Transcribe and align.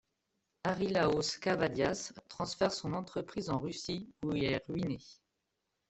Harilaos 0.65 1.37
Kavvadias 1.43 2.11
transfère 2.27 2.71
son 2.71 2.93
entreprise 2.93 3.51
en 3.51 3.59
Russie 3.59 4.09
où 4.25 4.33
il 4.33 4.45
est 4.45 4.65
ruiné. 4.67 4.97